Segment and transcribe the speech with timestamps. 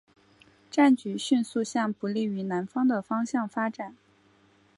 [0.71, 3.95] 战局迅速向不利于南方的方向发展。